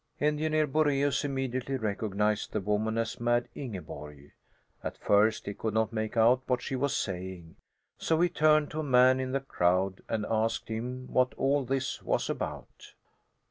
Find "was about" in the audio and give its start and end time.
12.01-12.95